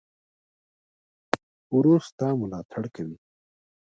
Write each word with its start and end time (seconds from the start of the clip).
ورور 1.75 2.01
ستا 2.09 2.27
ملاتړ 2.41 2.83
کوي. 2.95 3.17